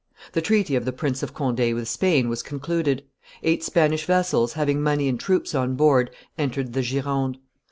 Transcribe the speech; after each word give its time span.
The 0.33 0.41
treaty 0.41 0.75
of 0.75 0.83
the 0.83 0.91
Prince 0.91 1.21
of 1.21 1.35
Conde 1.35 1.59
with 1.75 1.87
Spain 1.87 2.27
was 2.27 2.41
concluded: 2.41 3.03
eight 3.43 3.63
Spanish 3.63 4.03
vessels, 4.05 4.53
having 4.53 4.81
money 4.81 5.07
and 5.07 5.19
troops 5.19 5.53
on 5.53 5.75
board, 5.75 6.09
entered 6.39 6.73
the 6.73 6.81
Gironde. 6.81 7.37